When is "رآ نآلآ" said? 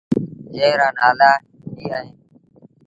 0.79-1.31